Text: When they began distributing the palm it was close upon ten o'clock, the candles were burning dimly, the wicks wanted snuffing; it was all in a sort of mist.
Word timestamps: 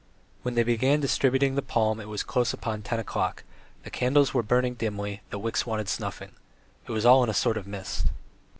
When 0.41 0.55
they 0.55 0.63
began 0.63 0.99
distributing 0.99 1.53
the 1.53 1.61
palm 1.61 1.99
it 1.99 2.07
was 2.07 2.23
close 2.23 2.53
upon 2.53 2.81
ten 2.81 2.99
o'clock, 2.99 3.43
the 3.83 3.91
candles 3.91 4.33
were 4.33 4.41
burning 4.41 4.73
dimly, 4.73 5.21
the 5.29 5.37
wicks 5.37 5.67
wanted 5.67 5.87
snuffing; 5.87 6.31
it 6.87 6.91
was 6.91 7.05
all 7.05 7.21
in 7.23 7.29
a 7.29 7.35
sort 7.35 7.55
of 7.55 7.67
mist. 7.67 8.07